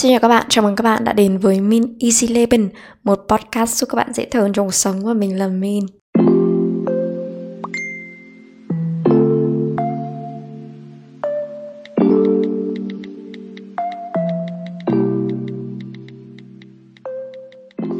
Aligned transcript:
Xin 0.00 0.12
chào 0.12 0.20
các 0.20 0.28
bạn, 0.28 0.46
chào 0.48 0.64
mừng 0.64 0.76
các 0.76 0.82
bạn 0.82 1.04
đã 1.04 1.12
đến 1.12 1.38
với 1.38 1.60
Min 1.60 1.98
Easy 1.98 2.26
Leben, 2.26 2.68
một 3.04 3.26
podcast 3.28 3.74
giúp 3.74 3.88
các 3.92 3.96
bạn 3.96 4.12
dễ 4.12 4.26
thở 4.30 4.48
trong 4.54 4.66
cuộc 4.66 4.74
sống 4.74 5.04
và 5.04 5.14
mình 5.14 5.38
là 5.38 5.48
Min. 5.48 5.86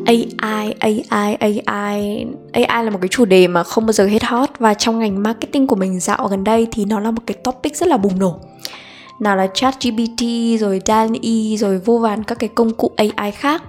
AI, 0.07 0.75
AI, 0.79 1.03
AI 1.09 2.27
AI 2.53 2.85
là 2.85 2.91
một 2.91 2.98
cái 3.01 3.09
chủ 3.09 3.25
đề 3.25 3.48
mà 3.48 3.62
không 3.62 3.87
bao 3.87 3.93
giờ 3.93 4.07
hết 4.07 4.25
hot 4.25 4.51
Và 4.59 4.75
trong 4.75 4.98
ngành 4.98 5.23
marketing 5.23 5.67
của 5.67 5.77
mình 5.77 6.01
dạo 6.01 6.29
gần 6.30 6.45
đây 6.45 6.67
thì 6.73 6.85
nó 6.85 7.01
là 7.01 7.11
một 7.11 7.23
cái 7.27 7.37
topic 7.45 7.77
rất 7.77 7.89
là 7.89 7.96
bùng 7.96 8.19
nổ 8.19 8.41
nào 9.21 9.37
là 9.37 9.46
ChatGPT, 9.55 10.23
rồi 10.61 10.80
DALL-E 10.84 11.57
rồi 11.57 11.79
vô 11.79 11.98
vàn 11.98 12.25
các 12.25 12.39
cái 12.39 12.48
công 12.48 12.75
cụ 12.75 12.91
AI 12.96 13.30
khác. 13.30 13.62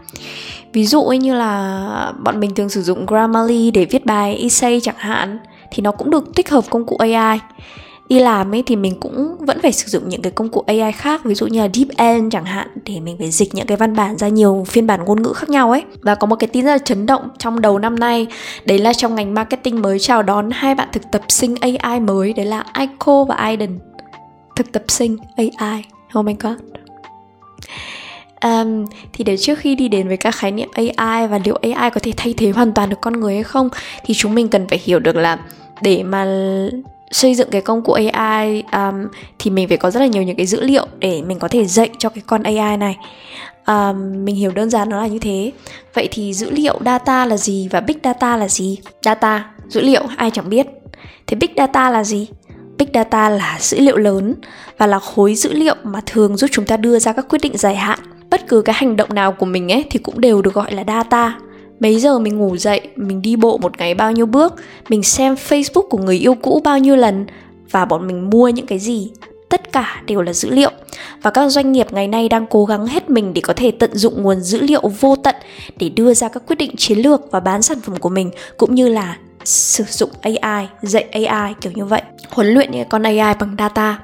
Ví 0.73 0.85
dụ 0.85 1.03
như 1.03 1.33
là 1.33 2.13
bọn 2.23 2.39
mình 2.39 2.55
thường 2.55 2.69
sử 2.69 2.81
dụng 2.81 3.05
Grammarly 3.05 3.71
để 3.71 3.85
viết 3.85 4.05
bài, 4.05 4.35
essay 4.35 4.79
chẳng 4.83 4.95
hạn, 4.97 5.39
thì 5.71 5.81
nó 5.81 5.91
cũng 5.91 6.09
được 6.09 6.35
tích 6.35 6.49
hợp 6.49 6.63
công 6.69 6.85
cụ 6.85 6.95
AI 6.95 7.39
đi 8.09 8.19
làm 8.19 8.55
ấy 8.55 8.63
thì 8.65 8.75
mình 8.75 8.99
cũng 8.99 9.35
vẫn 9.39 9.59
phải 9.61 9.71
sử 9.71 9.87
dụng 9.87 10.09
những 10.09 10.21
cái 10.21 10.31
công 10.31 10.49
cụ 10.49 10.63
AI 10.67 10.91
khác, 10.91 11.25
ví 11.25 11.35
dụ 11.35 11.47
như 11.47 11.61
là 11.61 11.69
DeepL 11.73 12.27
chẳng 12.31 12.45
hạn, 12.45 12.67
để 12.85 12.99
mình 12.99 13.15
phải 13.19 13.31
dịch 13.31 13.55
những 13.55 13.67
cái 13.67 13.77
văn 13.77 13.95
bản 13.95 14.17
ra 14.17 14.27
nhiều 14.27 14.65
phiên 14.67 14.87
bản 14.87 15.05
ngôn 15.05 15.23
ngữ 15.23 15.33
khác 15.33 15.49
nhau 15.49 15.71
ấy. 15.71 15.83
Và 16.01 16.15
có 16.15 16.27
một 16.27 16.35
cái 16.35 16.47
tin 16.47 16.65
rất 16.65 16.71
là 16.71 16.77
chấn 16.77 17.05
động 17.05 17.29
trong 17.37 17.61
đầu 17.61 17.79
năm 17.79 17.99
nay, 17.99 18.27
đấy 18.65 18.79
là 18.79 18.93
trong 18.93 19.15
ngành 19.15 19.33
marketing 19.33 19.81
mới 19.81 19.99
chào 19.99 20.23
đón 20.23 20.49
hai 20.51 20.75
bạn 20.75 20.87
thực 20.91 21.03
tập 21.11 21.21
sinh 21.27 21.55
AI 21.55 21.99
mới, 21.99 22.33
đấy 22.33 22.45
là 22.45 22.59
Aiko 22.59 23.23
và 23.23 23.35
Aiden 23.35 23.79
thực 24.63 24.71
tập 24.71 24.83
sinh 24.87 25.17
AI 25.35 25.83
oh 26.19 26.25
my 26.25 26.35
god. 26.39 26.55
Um, 28.41 28.85
thì 29.13 29.23
để 29.23 29.37
trước 29.37 29.59
khi 29.59 29.75
đi 29.75 29.87
đến 29.87 30.07
với 30.07 30.17
các 30.17 30.35
khái 30.35 30.51
niệm 30.51 30.69
AI 30.73 31.27
và 31.27 31.39
liệu 31.45 31.59
AI 31.61 31.89
có 31.89 31.99
thể 32.03 32.11
thay 32.17 32.33
thế 32.37 32.49
hoàn 32.49 32.73
toàn 32.73 32.89
được 32.89 33.01
con 33.01 33.19
người 33.19 33.33
hay 33.33 33.43
không 33.43 33.69
thì 34.05 34.13
chúng 34.13 34.35
mình 34.35 34.47
cần 34.47 34.67
phải 34.67 34.79
hiểu 34.83 34.99
được 34.99 35.15
là 35.15 35.37
để 35.81 36.03
mà 36.03 36.25
xây 37.11 37.35
dựng 37.35 37.49
cái 37.51 37.61
công 37.61 37.83
cụ 37.83 37.93
AI 37.93 38.63
um, 38.71 39.07
thì 39.39 39.51
mình 39.51 39.67
phải 39.67 39.77
có 39.77 39.91
rất 39.91 39.99
là 39.99 40.05
nhiều 40.05 40.23
những 40.23 40.35
cái 40.35 40.45
dữ 40.45 40.61
liệu 40.61 40.87
để 40.99 41.21
mình 41.21 41.39
có 41.39 41.47
thể 41.47 41.65
dạy 41.65 41.89
cho 41.97 42.09
cái 42.09 42.23
con 42.27 42.43
AI 42.43 42.77
này. 42.77 42.97
Um, 43.67 44.25
mình 44.25 44.35
hiểu 44.35 44.51
đơn 44.51 44.69
giản 44.69 44.89
nó 44.89 45.01
là 45.01 45.07
như 45.07 45.19
thế. 45.19 45.51
Vậy 45.93 46.07
thì 46.11 46.33
dữ 46.33 46.49
liệu 46.49 46.79
data 46.85 47.25
là 47.25 47.37
gì 47.37 47.67
và 47.71 47.81
big 47.81 47.97
data 48.03 48.37
là 48.37 48.47
gì? 48.47 48.77
Data 49.01 49.51
dữ 49.67 49.81
liệu 49.81 50.03
ai 50.17 50.31
chẳng 50.31 50.49
biết. 50.49 50.67
Thế 51.27 51.35
big 51.35 51.49
data 51.57 51.89
là 51.89 52.03
gì? 52.03 52.27
Big 52.81 52.89
Data 52.93 53.29
là 53.29 53.57
dữ 53.59 53.79
liệu 53.79 53.97
lớn 53.97 54.35
và 54.77 54.87
là 54.87 54.99
khối 54.99 55.35
dữ 55.35 55.53
liệu 55.53 55.75
mà 55.83 56.01
thường 56.05 56.37
giúp 56.37 56.49
chúng 56.51 56.65
ta 56.65 56.77
đưa 56.77 56.99
ra 56.99 57.13
các 57.13 57.25
quyết 57.29 57.39
định 57.41 57.57
dài 57.57 57.75
hạn. 57.75 57.99
Bất 58.29 58.47
cứ 58.47 58.61
cái 58.61 58.75
hành 58.79 58.95
động 58.95 59.13
nào 59.13 59.31
của 59.31 59.45
mình 59.45 59.71
ấy 59.71 59.85
thì 59.89 59.99
cũng 59.99 60.21
đều 60.21 60.41
được 60.41 60.53
gọi 60.53 60.71
là 60.73 60.83
data. 60.87 61.37
Mấy 61.79 61.99
giờ 61.99 62.19
mình 62.19 62.37
ngủ 62.37 62.57
dậy, 62.57 62.81
mình 62.95 63.21
đi 63.21 63.35
bộ 63.35 63.57
một 63.57 63.77
ngày 63.77 63.93
bao 63.93 64.11
nhiêu 64.11 64.25
bước, 64.25 64.53
mình 64.89 65.03
xem 65.03 65.33
Facebook 65.33 65.89
của 65.89 65.97
người 65.97 66.17
yêu 66.17 66.35
cũ 66.35 66.61
bao 66.63 66.79
nhiêu 66.79 66.95
lần 66.95 67.25
và 67.71 67.85
bọn 67.85 68.07
mình 68.07 68.29
mua 68.29 68.49
những 68.49 68.65
cái 68.65 68.79
gì 68.79 69.11
tất 69.49 69.71
cả 69.71 70.01
đều 70.05 70.21
là 70.21 70.33
dữ 70.33 70.49
liệu 70.49 70.71
và 71.21 71.31
các 71.31 71.49
doanh 71.49 71.71
nghiệp 71.71 71.87
ngày 71.91 72.07
nay 72.07 72.29
đang 72.29 72.45
cố 72.49 72.65
gắng 72.65 72.87
hết 72.87 73.09
mình 73.09 73.33
để 73.33 73.41
có 73.41 73.53
thể 73.53 73.71
tận 73.71 73.95
dụng 73.95 74.23
nguồn 74.23 74.41
dữ 74.41 74.61
liệu 74.61 74.81
vô 74.99 75.15
tận 75.15 75.35
để 75.77 75.89
đưa 75.89 76.13
ra 76.13 76.29
các 76.29 76.43
quyết 76.47 76.55
định 76.55 76.75
chiến 76.77 76.97
lược 76.97 77.31
và 77.31 77.39
bán 77.39 77.61
sản 77.61 77.81
phẩm 77.81 77.95
của 77.95 78.09
mình 78.09 78.31
cũng 78.57 78.75
như 78.75 78.87
là 78.87 79.17
sử 79.45 79.83
dụng 79.87 80.09
AI, 80.21 80.67
dạy 80.81 81.03
AI 81.03 81.53
kiểu 81.61 81.71
như 81.75 81.85
vậy, 81.85 82.01
huấn 82.29 82.47
luyện 82.47 82.71
những 82.71 82.89
con 82.89 83.03
AI 83.03 83.35
bằng 83.39 83.55
data. 83.57 83.99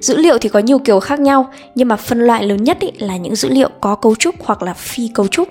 Dữ 0.00 0.16
liệu 0.16 0.38
thì 0.38 0.48
có 0.48 0.58
nhiều 0.58 0.78
kiểu 0.78 1.00
khác 1.00 1.20
nhau, 1.20 1.50
nhưng 1.74 1.88
mà 1.88 1.96
phân 1.96 2.20
loại 2.20 2.44
lớn 2.44 2.64
nhất 2.64 2.80
ý 2.80 2.90
là 2.98 3.16
những 3.16 3.36
dữ 3.36 3.48
liệu 3.48 3.68
có 3.80 3.94
cấu 3.94 4.14
trúc 4.14 4.34
hoặc 4.44 4.62
là 4.62 4.74
phi 4.74 5.08
cấu 5.14 5.26
trúc. 5.28 5.48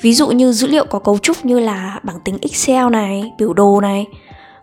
Ví 0.00 0.14
dụ 0.14 0.28
như 0.28 0.52
dữ 0.52 0.66
liệu 0.66 0.84
có 0.84 0.98
cấu 0.98 1.18
trúc 1.18 1.44
như 1.44 1.58
là 1.58 2.00
bảng 2.02 2.20
tính 2.20 2.38
Excel 2.40 2.90
này, 2.90 3.32
biểu 3.38 3.52
đồ 3.52 3.80
này, 3.80 4.06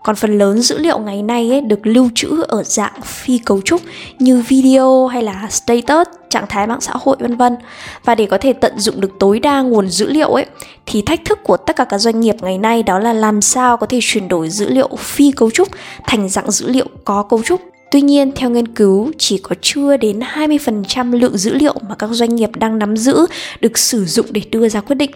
còn 0.05 0.15
phần 0.15 0.37
lớn 0.37 0.61
dữ 0.61 0.77
liệu 0.77 0.99
ngày 0.99 1.23
nay 1.23 1.49
ấy, 1.51 1.61
được 1.61 1.87
lưu 1.87 2.09
trữ 2.15 2.43
ở 2.47 2.63
dạng 2.63 3.01
phi 3.03 3.37
cấu 3.37 3.61
trúc 3.61 3.81
như 4.19 4.43
video 4.47 5.07
hay 5.07 5.23
là 5.23 5.47
status 5.49 6.07
trạng 6.29 6.45
thái 6.49 6.67
mạng 6.67 6.81
xã 6.81 6.93
hội 6.95 7.15
vân 7.19 7.37
vân. 7.37 7.55
Và 8.03 8.15
để 8.15 8.25
có 8.25 8.37
thể 8.37 8.53
tận 8.53 8.79
dụng 8.79 9.01
được 9.01 9.11
tối 9.19 9.39
đa 9.39 9.61
nguồn 9.61 9.89
dữ 9.89 10.07
liệu 10.07 10.33
ấy 10.33 10.45
thì 10.85 11.01
thách 11.01 11.25
thức 11.25 11.39
của 11.43 11.57
tất 11.57 11.75
cả 11.75 11.85
các 11.85 11.97
doanh 11.97 12.19
nghiệp 12.19 12.35
ngày 12.41 12.57
nay 12.57 12.83
đó 12.83 12.99
là 12.99 13.13
làm 13.13 13.41
sao 13.41 13.77
có 13.77 13.85
thể 13.85 13.99
chuyển 14.01 14.27
đổi 14.27 14.49
dữ 14.49 14.69
liệu 14.69 14.89
phi 14.99 15.31
cấu 15.31 15.51
trúc 15.51 15.67
thành 16.07 16.29
dạng 16.29 16.51
dữ 16.51 16.67
liệu 16.67 16.85
có 17.05 17.23
cấu 17.23 17.43
trúc. 17.43 17.74
Tuy 17.95 18.01
nhiên, 18.01 18.31
theo 18.35 18.49
nghiên 18.49 18.67
cứu, 18.67 19.11
chỉ 19.17 19.37
có 19.37 19.55
chưa 19.61 19.97
đến 19.97 20.19
20% 20.19 21.19
lượng 21.19 21.37
dữ 21.37 21.53
liệu 21.53 21.73
mà 21.89 21.95
các 21.95 22.09
doanh 22.11 22.35
nghiệp 22.35 22.49
đang 22.55 22.79
nắm 22.79 22.97
giữ 22.97 23.25
được 23.61 23.77
sử 23.77 24.05
dụng 24.05 24.25
để 24.29 24.41
đưa 24.51 24.69
ra 24.69 24.81
quyết 24.81 24.95
định. 24.95 25.11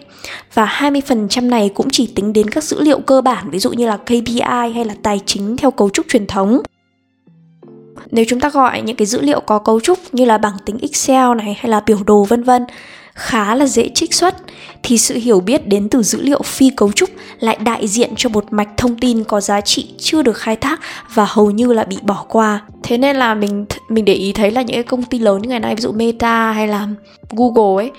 Và 0.54 0.66
20% 0.80 1.48
này 1.48 1.70
cũng 1.74 1.90
chỉ 1.90 2.06
tính 2.14 2.32
đến 2.32 2.50
các 2.50 2.64
dữ 2.64 2.80
liệu 2.80 3.00
cơ 3.00 3.20
bản, 3.20 3.50
ví 3.50 3.58
dụ 3.58 3.72
như 3.72 3.86
là 3.86 3.96
KPI 3.96 4.72
hay 4.74 4.84
là 4.84 4.94
tài 5.02 5.20
chính 5.26 5.56
theo 5.56 5.70
cấu 5.70 5.90
trúc 5.90 6.06
truyền 6.08 6.26
thống. 6.26 6.62
Nếu 8.10 8.24
chúng 8.28 8.40
ta 8.40 8.50
gọi 8.50 8.82
những 8.82 8.96
cái 8.96 9.06
dữ 9.06 9.20
liệu 9.20 9.40
có 9.40 9.58
cấu 9.58 9.80
trúc 9.80 9.98
như 10.12 10.24
là 10.24 10.38
bảng 10.38 10.56
tính 10.66 10.78
Excel 10.82 11.34
này 11.36 11.56
hay 11.58 11.70
là 11.70 11.80
biểu 11.86 11.98
đồ 12.06 12.24
vân 12.24 12.42
vân 12.42 12.64
khá 13.14 13.54
là 13.54 13.66
dễ 13.66 13.88
trích 13.88 14.14
xuất, 14.14 14.34
thì 14.82 14.98
sự 14.98 15.14
hiểu 15.14 15.40
biết 15.40 15.66
đến 15.68 15.88
từ 15.88 16.02
dữ 16.02 16.22
liệu 16.22 16.42
phi 16.42 16.70
cấu 16.70 16.92
trúc 16.92 17.10
lại 17.40 17.58
đại 17.64 17.88
diện 17.88 18.10
cho 18.16 18.28
một 18.28 18.44
mạch 18.50 18.68
thông 18.76 18.96
tin 18.96 19.24
có 19.24 19.40
giá 19.40 19.60
trị 19.60 19.86
chưa 19.98 20.22
được 20.22 20.36
khai 20.36 20.56
thác 20.56 20.80
và 21.14 21.24
hầu 21.28 21.50
như 21.50 21.72
là 21.72 21.84
bị 21.84 21.96
bỏ 22.02 22.24
qua. 22.28 22.62
Thế 22.82 22.98
nên 22.98 23.16
là 23.16 23.34
mình 23.34 23.66
mình 23.88 24.04
để 24.04 24.12
ý 24.14 24.32
thấy 24.32 24.50
là 24.50 24.62
những 24.62 24.74
cái 24.74 24.82
công 24.82 25.02
ty 25.02 25.18
lớn 25.18 25.42
như 25.42 25.48
ngày 25.48 25.60
nay, 25.60 25.74
ví 25.74 25.80
dụ 25.80 25.92
Meta 25.92 26.52
hay 26.52 26.68
là 26.68 26.88
Google 27.30 27.84
ấy, 27.84 27.90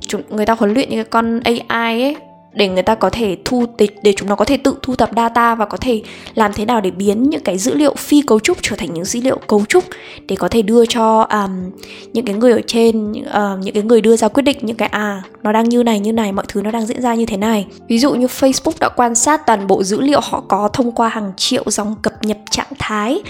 chúng, 0.00 0.22
người 0.30 0.46
ta 0.46 0.54
huấn 0.58 0.74
luyện 0.74 0.90
những 0.90 0.98
cái 0.98 1.10
con 1.10 1.40
AI 1.44 2.02
ấy 2.02 2.16
để 2.56 2.68
người 2.68 2.82
ta 2.82 2.94
có 2.94 3.10
thể 3.10 3.36
thu 3.44 3.66
tịch 3.76 3.96
để 4.02 4.12
chúng 4.16 4.28
nó 4.28 4.36
có 4.36 4.44
thể 4.44 4.56
tự 4.56 4.76
thu 4.82 4.96
thập 4.96 5.10
data 5.16 5.54
và 5.54 5.64
có 5.64 5.76
thể 5.76 6.02
làm 6.34 6.52
thế 6.52 6.64
nào 6.64 6.80
để 6.80 6.90
biến 6.90 7.30
những 7.30 7.42
cái 7.42 7.58
dữ 7.58 7.74
liệu 7.74 7.94
phi 7.94 8.22
cấu 8.22 8.40
trúc 8.40 8.58
trở 8.62 8.76
thành 8.76 8.94
những 8.94 9.04
dữ 9.04 9.20
liệu 9.20 9.38
cấu 9.46 9.64
trúc 9.68 9.84
để 10.28 10.36
có 10.36 10.48
thể 10.48 10.62
đưa 10.62 10.86
cho 10.86 11.20
um, 11.20 11.70
những 12.12 12.24
cái 12.24 12.34
người 12.34 12.52
ở 12.52 12.60
trên 12.66 13.12
uh, 13.12 13.60
những 13.60 13.74
cái 13.74 13.82
người 13.82 14.00
đưa 14.00 14.16
ra 14.16 14.28
quyết 14.28 14.42
định 14.42 14.58
những 14.62 14.76
cái 14.76 14.88
à 14.88 15.22
nó 15.42 15.52
đang 15.52 15.68
như 15.68 15.82
này 15.82 16.00
như 16.00 16.12
này 16.12 16.32
mọi 16.32 16.44
thứ 16.48 16.62
nó 16.62 16.70
đang 16.70 16.86
diễn 16.86 17.02
ra 17.02 17.14
như 17.14 17.26
thế 17.26 17.36
này. 17.36 17.66
Ví 17.88 17.98
dụ 17.98 18.14
như 18.14 18.26
Facebook 18.26 18.72
đã 18.80 18.88
quan 18.96 19.14
sát 19.14 19.46
toàn 19.46 19.66
bộ 19.66 19.82
dữ 19.82 20.00
liệu 20.00 20.20
họ 20.22 20.42
có 20.48 20.68
thông 20.72 20.92
qua 20.92 21.08
hàng 21.08 21.32
triệu 21.36 21.64
dòng 21.66 21.94
cập 22.02 22.12
nhật 22.22 22.38
trạng 22.50 22.72
thái 22.78 23.20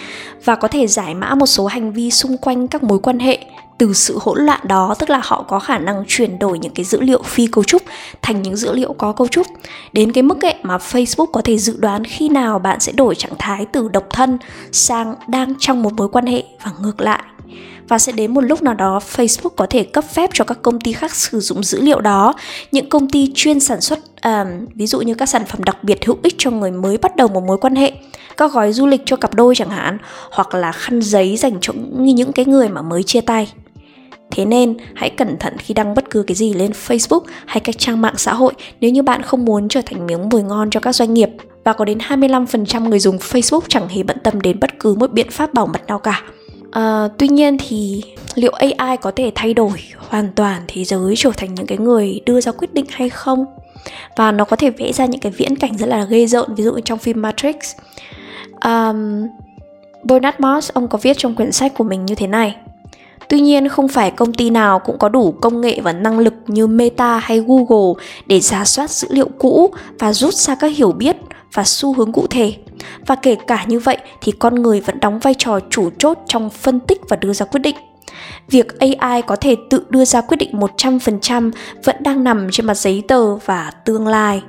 và 0.44 0.54
có 0.54 0.68
thể 0.68 0.86
giải 0.86 1.14
mã 1.14 1.34
một 1.34 1.46
số 1.46 1.66
hành 1.66 1.92
vi 1.92 2.10
xung 2.10 2.36
quanh 2.36 2.68
các 2.68 2.82
mối 2.82 2.98
quan 2.98 3.18
hệ 3.18 3.38
từ 3.78 3.92
sự 3.92 4.18
hỗn 4.20 4.46
loạn 4.46 4.60
đó 4.64 4.94
tức 4.98 5.10
là 5.10 5.20
họ 5.24 5.44
có 5.48 5.58
khả 5.58 5.78
năng 5.78 6.04
chuyển 6.08 6.38
đổi 6.38 6.58
những 6.58 6.72
cái 6.74 6.84
dữ 6.84 7.00
liệu 7.00 7.22
phi 7.22 7.46
cấu 7.46 7.64
trúc 7.64 7.82
thành 8.22 8.42
những 8.42 8.56
dữ 8.56 8.72
liệu 8.72 8.92
có 8.92 9.12
cấu 9.12 9.28
trúc. 9.28 9.46
Đến 9.92 10.12
cái 10.12 10.22
mức 10.22 10.44
ấy 10.44 10.54
mà 10.62 10.76
Facebook 10.76 11.26
có 11.26 11.42
thể 11.42 11.58
dự 11.58 11.76
đoán 11.78 12.04
khi 12.04 12.28
nào 12.28 12.58
bạn 12.58 12.80
sẽ 12.80 12.92
đổi 12.92 13.14
trạng 13.14 13.32
thái 13.38 13.66
từ 13.72 13.88
độc 13.88 14.04
thân 14.10 14.38
sang 14.72 15.14
đang 15.28 15.54
trong 15.58 15.82
một 15.82 15.92
mối 15.92 16.08
quan 16.08 16.26
hệ 16.26 16.44
và 16.64 16.70
ngược 16.82 17.00
lại. 17.00 17.22
Và 17.88 17.98
sẽ 17.98 18.12
đến 18.12 18.34
một 18.34 18.40
lúc 18.40 18.62
nào 18.62 18.74
đó 18.74 19.00
Facebook 19.16 19.48
có 19.56 19.66
thể 19.70 19.82
cấp 19.82 20.04
phép 20.04 20.30
cho 20.32 20.44
các 20.44 20.58
công 20.62 20.80
ty 20.80 20.92
khác 20.92 21.14
sử 21.14 21.40
dụng 21.40 21.64
dữ 21.64 21.80
liệu 21.80 22.00
đó. 22.00 22.34
Những 22.72 22.88
công 22.88 23.10
ty 23.10 23.32
chuyên 23.34 23.60
sản 23.60 23.80
xuất 23.80 23.98
um, 24.22 24.66
ví 24.74 24.86
dụ 24.86 25.00
như 25.00 25.14
các 25.14 25.26
sản 25.26 25.44
phẩm 25.46 25.64
đặc 25.64 25.84
biệt 25.84 26.04
hữu 26.06 26.16
ích 26.22 26.34
cho 26.38 26.50
người 26.50 26.70
mới 26.70 26.98
bắt 26.98 27.16
đầu 27.16 27.28
một 27.28 27.42
mối 27.42 27.58
quan 27.58 27.76
hệ 27.76 27.92
các 28.36 28.52
gói 28.52 28.72
du 28.72 28.86
lịch 28.86 29.02
cho 29.06 29.16
cặp 29.16 29.34
đôi 29.34 29.54
chẳng 29.54 29.70
hạn 29.70 29.98
hoặc 30.30 30.54
là 30.54 30.72
khăn 30.72 31.02
giấy 31.02 31.36
dành 31.36 31.58
cho 31.60 31.72
những 31.98 32.32
cái 32.32 32.44
người 32.46 32.68
mà 32.68 32.82
mới 32.82 33.02
chia 33.02 33.20
tay. 33.20 33.52
Thế 34.30 34.44
nên 34.44 34.76
hãy 34.94 35.10
cẩn 35.10 35.36
thận 35.38 35.54
khi 35.58 35.74
đăng 35.74 35.94
bất 35.94 36.10
cứ 36.10 36.22
cái 36.22 36.34
gì 36.34 36.54
lên 36.54 36.70
Facebook 36.70 37.20
hay 37.46 37.60
các 37.60 37.78
trang 37.78 38.00
mạng 38.00 38.14
xã 38.16 38.34
hội 38.34 38.52
nếu 38.80 38.90
như 38.90 39.02
bạn 39.02 39.22
không 39.22 39.44
muốn 39.44 39.68
trở 39.68 39.80
thành 39.86 40.06
miếng 40.06 40.28
mồi 40.28 40.42
ngon 40.42 40.70
cho 40.70 40.80
các 40.80 40.94
doanh 40.94 41.14
nghiệp. 41.14 41.28
Và 41.64 41.72
có 41.72 41.84
đến 41.84 41.98
25% 41.98 42.88
người 42.88 42.98
dùng 42.98 43.18
Facebook 43.18 43.60
chẳng 43.68 43.88
hề 43.88 44.02
bận 44.02 44.18
tâm 44.22 44.40
đến 44.40 44.60
bất 44.60 44.78
cứ 44.78 44.94
một 44.94 45.12
biện 45.12 45.30
pháp 45.30 45.54
bảo 45.54 45.66
mật 45.66 45.86
nào 45.86 45.98
cả. 45.98 46.22
À, 46.70 47.08
tuy 47.18 47.28
nhiên 47.28 47.56
thì 47.68 48.02
liệu 48.34 48.52
AI 48.52 48.96
có 48.96 49.10
thể 49.10 49.32
thay 49.34 49.54
đổi 49.54 49.78
hoàn 50.08 50.28
toàn 50.34 50.62
thế 50.68 50.84
giới 50.84 51.14
trở 51.16 51.30
thành 51.36 51.54
những 51.54 51.66
cái 51.66 51.78
người 51.78 52.20
đưa 52.26 52.40
ra 52.40 52.52
quyết 52.52 52.74
định 52.74 52.86
hay 52.88 53.08
không? 53.08 53.44
Và 54.16 54.32
nó 54.32 54.44
có 54.44 54.56
thể 54.56 54.70
vẽ 54.70 54.92
ra 54.92 55.06
những 55.06 55.20
cái 55.20 55.32
viễn 55.32 55.56
cảnh 55.56 55.78
rất 55.78 55.86
là 55.86 56.04
ghê 56.04 56.26
rợn 56.26 56.54
ví 56.54 56.64
dụ 56.64 56.80
trong 56.84 56.98
phim 56.98 57.22
Matrix. 57.22 57.56
Um, 58.64 59.26
Bernard 60.04 60.36
Moss 60.40 60.72
ông 60.72 60.88
có 60.88 60.98
viết 61.02 61.18
trong 61.18 61.34
quyển 61.34 61.52
sách 61.52 61.72
của 61.74 61.84
mình 61.84 62.04
như 62.04 62.14
thế 62.14 62.26
này 62.26 62.56
Tuy 63.28 63.40
nhiên, 63.40 63.68
không 63.68 63.88
phải 63.88 64.10
công 64.10 64.32
ty 64.32 64.50
nào 64.50 64.78
cũng 64.78 64.98
có 64.98 65.08
đủ 65.08 65.34
công 65.40 65.60
nghệ 65.60 65.80
và 65.82 65.92
năng 65.92 66.18
lực 66.18 66.34
như 66.46 66.66
Meta 66.66 67.18
hay 67.18 67.40
Google 67.46 68.02
để 68.26 68.40
giả 68.40 68.64
soát 68.64 68.90
dữ 68.90 69.08
liệu 69.10 69.28
cũ 69.38 69.74
và 69.98 70.12
rút 70.12 70.34
ra 70.34 70.54
các 70.54 70.76
hiểu 70.76 70.92
biết 70.92 71.16
và 71.52 71.64
xu 71.64 71.94
hướng 71.94 72.12
cụ 72.12 72.26
thể. 72.26 72.54
Và 73.06 73.14
kể 73.14 73.36
cả 73.46 73.64
như 73.68 73.78
vậy 73.78 73.98
thì 74.20 74.32
con 74.32 74.54
người 74.54 74.80
vẫn 74.80 75.00
đóng 75.00 75.18
vai 75.18 75.34
trò 75.38 75.60
chủ 75.70 75.90
chốt 75.98 76.18
trong 76.28 76.50
phân 76.50 76.80
tích 76.80 77.00
và 77.08 77.16
đưa 77.16 77.32
ra 77.32 77.46
quyết 77.46 77.60
định. 77.60 77.76
Việc 78.50 78.66
AI 78.78 79.22
có 79.22 79.36
thể 79.36 79.56
tự 79.70 79.84
đưa 79.88 80.04
ra 80.04 80.20
quyết 80.20 80.36
định 80.36 80.52
100% 80.52 81.50
vẫn 81.84 81.96
đang 82.00 82.24
nằm 82.24 82.48
trên 82.52 82.66
mặt 82.66 82.74
giấy 82.74 83.02
tờ 83.08 83.36
và 83.36 83.70
tương 83.84 84.06
lai. 84.06 84.42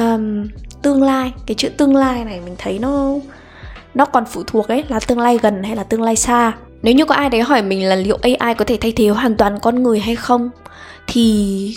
Um, 0.00 0.48
tương 0.82 1.02
lai. 1.02 1.32
Cái 1.46 1.54
chữ 1.54 1.68
tương 1.68 1.96
lai 1.96 2.24
này 2.24 2.40
mình 2.44 2.54
thấy 2.58 2.78
nó 2.78 3.14
nó 3.94 4.04
còn 4.04 4.24
phụ 4.24 4.42
thuộc 4.46 4.68
ấy 4.68 4.84
là 4.88 5.00
tương 5.00 5.18
lai 5.18 5.38
gần 5.42 5.62
hay 5.62 5.76
là 5.76 5.84
tương 5.84 6.02
lai 6.02 6.16
xa. 6.16 6.52
Nếu 6.82 6.94
như 6.94 7.04
có 7.04 7.14
ai 7.14 7.30
đấy 7.30 7.40
hỏi 7.40 7.62
mình 7.62 7.84
là 7.84 7.96
liệu 7.96 8.18
AI 8.22 8.54
có 8.54 8.64
thể 8.64 8.78
thay 8.80 8.92
thế 8.92 9.08
hoàn 9.08 9.36
toàn 9.36 9.58
con 9.62 9.82
người 9.82 10.00
hay 10.00 10.16
không 10.16 10.50
thì 11.06 11.74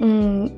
um, 0.00 0.48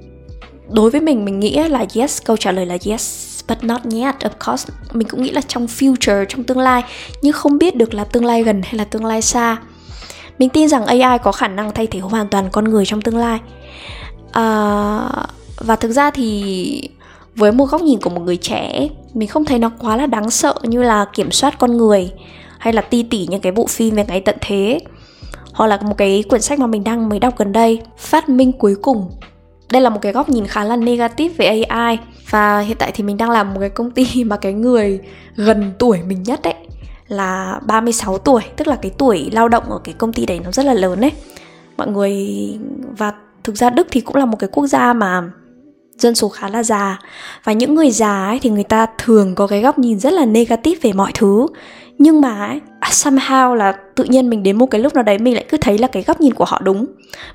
đối 0.71 0.91
với 0.91 1.01
mình 1.01 1.25
mình 1.25 1.41
nghĩ 1.41 1.63
là 1.69 1.85
yes. 1.95 2.23
Câu 2.25 2.37
trả 2.37 2.53
lời 2.53 2.67
là 2.67 2.79
yes 2.87 3.37
but 3.49 3.65
not 3.65 3.81
yet 3.93 4.15
of 4.19 4.47
course. 4.47 4.69
Mình 4.93 5.09
cũng 5.09 5.23
nghĩ 5.23 5.31
là 5.31 5.41
trong 5.41 5.67
future 5.67 6.25
trong 6.25 6.45
tương 6.45 6.59
lai 6.59 6.83
nhưng 7.23 7.33
không 7.33 7.59
biết 7.59 7.77
được 7.77 7.95
là 7.95 8.05
tương 8.05 8.25
lai 8.25 8.43
gần 8.43 8.63
hay 8.63 8.75
là 8.75 8.85
tương 8.85 9.05
lai 9.05 9.23
xa. 9.23 9.57
Mình 10.39 10.49
tin 10.49 10.69
rằng 10.69 10.87
AI 10.87 11.19
có 11.23 11.33
khả 11.33 11.49
năng 11.49 11.75
thay 11.75 11.87
thế 11.87 12.01
hoàn 12.01 12.29
toàn 12.29 12.49
con 12.53 12.65
người 12.65 12.87
trong 12.87 13.03
tương 13.03 13.17
lai. 13.17 13.41
À, 14.33 15.09
và 15.57 15.77
thực 15.77 15.91
ra 15.91 16.11
thì 16.11 16.89
với 17.37 17.53
một 17.53 17.65
góc 17.65 17.83
nhìn 17.83 18.01
của 18.01 18.11
một 18.11 18.21
người 18.21 18.37
trẻ, 18.37 18.89
mình 19.15 19.29
không 19.29 19.45
thấy 19.45 19.59
nó 19.59 19.71
quá 19.79 19.97
là 19.97 20.07
đáng 20.07 20.31
sợ 20.31 20.55
như 20.63 20.83
là 20.83 21.07
kiểm 21.15 21.31
soát 21.31 21.59
con 21.59 21.77
người 21.77 22.13
hay 22.59 22.73
là 22.73 22.83
ti 22.83 23.03
tỉ 23.03 23.27
những 23.31 23.41
cái 23.41 23.53
bộ 23.53 23.67
phim 23.67 23.95
về 23.95 24.05
ngày 24.09 24.21
tận 24.21 24.37
thế. 24.41 24.79
Hoặc 25.53 25.67
là 25.67 25.79
một 25.83 25.99
cái 25.99 26.25
quyển 26.29 26.43
sách 26.43 26.59
mà 26.59 26.67
mình 26.67 26.85
đang 26.85 27.09
mới 27.09 27.19
đọc 27.19 27.39
gần 27.39 27.53
đây, 27.53 27.81
phát 27.99 28.29
minh 28.29 28.53
cuối 28.53 28.75
cùng. 28.83 29.11
Đây 29.71 29.83
là 29.83 29.91
một 29.91 29.99
cái 30.03 30.13
góc 30.13 30.29
nhìn 30.29 30.47
khá 30.47 30.65
là 30.65 30.77
negative 30.77 31.35
về 31.35 31.63
AI 31.63 31.99
và 32.31 32.61
hiện 32.61 32.77
tại 32.81 32.91
thì 32.95 33.05
mình 33.05 33.17
đang 33.17 33.31
làm 33.31 33.55
một 33.55 33.61
cái 33.61 33.71
công 33.71 33.91
ty 33.91 34.25
mà 34.25 34.37
cái 34.37 34.53
người 34.53 35.01
gần 35.37 35.73
tuổi 35.79 35.99
mình 36.07 36.23
nhất 36.23 36.43
ấy 36.43 36.55
là 37.09 37.61
36 37.67 38.19
tuổi, 38.19 38.43
tức 38.57 38.69
là 38.69 38.77
cái 38.77 38.93
tuổi 38.99 39.31
lao 39.33 39.49
động 39.49 39.65
ở 39.71 39.79
cái 39.85 39.95
công 39.99 40.13
ty 40.13 40.27
đấy 40.27 40.41
nó 40.45 40.51
rất 40.53 40.67
là 40.67 40.75
lớn 40.75 41.01
đấy 41.01 41.13
mọi 41.77 41.89
người, 41.89 42.27
và 42.99 43.13
thực 43.45 43.57
ra 43.57 43.71
Đức 43.71 43.87
thì 43.91 44.01
cũng 44.01 44.17
là 44.17 44.27
một 44.27 44.37
cái 44.39 44.51
quốc 44.53 44.67
gia 44.67 44.93
mà 44.93 45.31
dân 45.99 46.15
số 46.15 46.29
khá 46.29 46.49
là 46.49 46.63
già. 46.63 46.99
Và 47.45 47.53
những 47.53 47.75
người 47.75 47.91
già 47.91 48.27
ấy 48.27 48.39
thì 48.43 48.51
người 48.51 48.65
ta 48.65 48.87
thường 48.99 49.35
có 49.35 49.47
cái 49.47 49.61
góc 49.61 49.79
nhìn 49.79 49.99
rất 49.99 50.13
là 50.13 50.25
negative 50.25 50.79
về 50.83 50.93
mọi 50.93 51.13
thứ. 51.15 51.47
Nhưng 51.99 52.21
mà 52.21 52.47
ấy, 52.47 52.61
à, 52.81 52.89
somehow 52.91 53.55
là 53.55 53.73
tự 53.95 54.05
nhiên 54.05 54.31
mình 54.31 54.43
đến 54.43 54.57
một 54.57 54.67
cái 54.67 54.81
lúc 54.81 54.95
nào 54.95 55.03
đấy 55.03 55.19
mình 55.19 55.35
lại 55.35 55.45
cứ 55.49 55.57
thấy 55.57 55.79
là 55.79 55.89
cái 55.89 56.03
góc 56.03 56.21
nhìn 56.21 56.35
của 56.35 56.45
họ 56.45 56.61
đúng. 56.65 56.87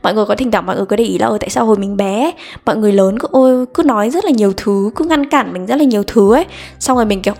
Mọi 0.04 0.14
người 0.14 0.26
có 0.26 0.36
thỉnh 0.36 0.52
thoảng 0.52 0.66
mọi 0.66 0.76
người 0.76 0.86
có 0.86 0.96
để 0.96 1.04
ý 1.04 1.18
là 1.18 1.28
ôi 1.28 1.40
tại 1.40 1.50
sao 1.50 1.66
hồi 1.66 1.78
mình 1.78 1.98
bé 1.98 2.32
mọi 2.66 2.76
người 2.78 2.92
lớn 2.92 3.20
cứ 3.20 3.28
ôi 3.32 3.66
cứ 3.74 3.84
nói 3.84 4.10
rất 4.10 4.26
là 4.26 4.32
nhiều 4.32 4.54
thứ 4.58 4.92
cứ 4.96 5.06
ngăn 5.06 5.30
cản 5.30 5.54
mình 5.54 5.66
rất 5.66 5.76
là 5.76 5.84
nhiều 5.84 6.04
thứ 6.08 6.34
ấy. 6.34 6.46
Xong 6.80 6.98
rồi 6.98 7.06
mình 7.06 7.22
kiểu 7.22 7.34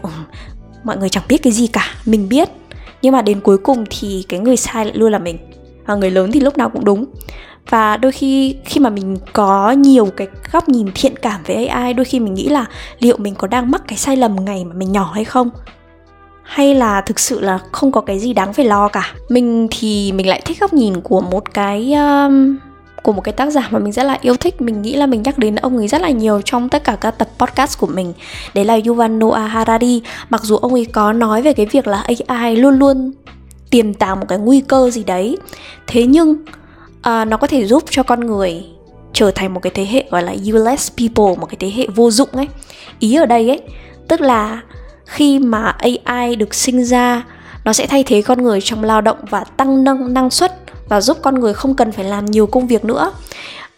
mọi 0.84 0.98
người 0.98 1.10
chẳng 1.10 1.24
biết 1.30 1.38
cái 1.38 1.54
gì 1.54 1.68
cả 1.68 1.86
mình 2.06 2.30
biết. 2.30 2.50
Nhưng 3.02 3.14
mà 3.14 3.22
đến 3.22 3.40
cuối 3.40 3.58
cùng 3.58 3.86
thì 3.90 4.26
cái 4.30 4.40
người 4.40 4.58
sai 4.58 4.86
lại 4.86 4.94
luôn 4.98 5.12
là 5.12 5.20
mình 5.20 5.38
và 5.92 5.96
người 5.96 6.12
lớn 6.12 6.32
thì 6.32 6.40
lúc 6.40 6.58
nào 6.58 6.70
cũng 6.70 6.86
đúng. 6.86 7.06
Và 7.70 7.98
đôi 7.98 8.12
khi 8.12 8.56
khi 8.66 8.80
mà 8.80 8.90
mình 8.90 9.18
có 9.34 9.72
nhiều 9.72 10.06
cái 10.18 10.28
góc 10.52 10.70
nhìn 10.70 10.88
thiện 10.96 11.16
cảm 11.22 11.42
với 11.48 11.68
AI 11.68 11.94
đôi 11.94 12.06
khi 12.06 12.20
mình 12.20 12.34
nghĩ 12.34 12.50
là 12.50 12.66
liệu 13.00 13.18
mình 13.18 13.36
có 13.36 13.48
đang 13.48 13.72
mắc 13.72 13.82
cái 13.88 13.98
sai 13.98 14.18
lầm 14.18 14.46
ngày 14.46 14.66
mà 14.66 14.74
mình 14.74 14.92
nhỏ 14.92 15.12
hay 15.14 15.26
không? 15.26 15.50
Hay 16.44 16.76
là 16.76 17.02
thực 17.02 17.20
sự 17.20 17.40
là 17.40 17.60
không 17.72 17.92
có 17.92 18.02
cái 18.02 18.20
gì 18.20 18.34
đáng 18.34 18.54
phải 18.54 18.66
lo 18.66 18.88
cả? 18.88 19.14
Mình 19.30 19.68
thì 19.72 20.12
mình 20.12 20.28
lại 20.28 20.42
thích 20.46 20.60
góc 20.60 20.74
nhìn 20.74 21.02
của 21.02 21.22
một 21.22 21.54
cái 21.54 21.94
um, 21.94 22.58
của 23.04 23.12
một 23.12 23.22
cái 23.22 23.34
tác 23.34 23.50
giả 23.50 23.68
mà 23.72 23.80
mình 23.80 23.92
rất 23.92 24.04
là 24.04 24.18
yêu 24.22 24.36
thích. 24.36 24.62
Mình 24.62 24.82
nghĩ 24.82 24.96
là 24.96 25.06
mình 25.06 25.22
nhắc 25.22 25.38
đến 25.38 25.56
ông 25.56 25.78
ấy 25.78 25.88
rất 25.88 26.02
là 26.02 26.10
nhiều 26.10 26.42
trong 26.46 26.70
tất 26.70 26.84
cả 26.84 26.96
các 27.02 27.12
tập 27.12 27.28
podcast 27.38 27.80
của 27.80 27.88
mình. 27.88 28.14
Đấy 28.54 28.66
là 28.66 28.80
Yuval 28.88 29.12
Noah 29.12 29.52
Harari. 29.52 30.02
Mặc 30.30 30.42
dù 30.44 30.58
ông 30.58 30.74
ấy 30.74 30.86
có 30.86 31.14
nói 31.14 31.42
về 31.42 31.54
cái 31.54 31.66
việc 31.66 31.88
là 31.88 32.06
AI 32.28 32.56
luôn 32.56 32.80
luôn 32.80 33.12
tiềm 33.72 33.94
tàng 33.94 34.20
một 34.20 34.26
cái 34.30 34.38
nguy 34.38 34.62
cơ 34.62 34.90
gì 34.90 35.04
đấy. 35.04 35.38
Thế 35.88 36.06
nhưng 36.06 36.32
uh, 36.32 37.28
nó 37.28 37.38
có 37.38 37.48
thể 37.48 37.66
giúp 37.66 37.84
cho 37.90 38.04
con 38.04 38.20
người 38.20 38.64
trở 39.14 39.32
thành 39.32 39.54
một 39.54 39.60
cái 39.60 39.72
thế 39.76 39.86
hệ 39.86 40.04
gọi 40.10 40.24
là 40.24 40.36
useless 40.50 40.92
people 40.98 41.36
một 41.40 41.46
cái 41.46 41.58
thế 41.60 41.72
hệ 41.76 41.88
vô 41.96 42.12
dụng 42.12 42.30
ấy. 42.32 42.48
Ý 43.00 43.16
ở 43.16 43.26
đây 43.26 43.50
ấy 43.50 43.62
tức 44.08 44.22
là 44.22 44.62
khi 45.06 45.40
mà 45.40 45.76
AI 46.06 46.36
được 46.36 46.54
sinh 46.54 46.86
ra 46.86 47.24
nó 47.64 47.74
sẽ 47.74 47.88
thay 47.88 48.04
thế 48.04 48.22
con 48.22 48.44
người 48.44 48.62
trong 48.62 48.84
lao 48.84 49.02
động 49.02 49.18
và 49.30 49.44
tăng 49.44 49.84
nâng 49.84 50.14
năng 50.14 50.30
suất 50.30 50.60
và 50.90 51.02
giúp 51.02 51.18
con 51.22 51.40
người 51.40 51.54
không 51.54 51.76
cần 51.76 51.92
phải 51.92 52.06
làm 52.06 52.26
nhiều 52.26 52.48
công 52.48 52.68
việc 52.68 52.86
nữa 52.86 53.12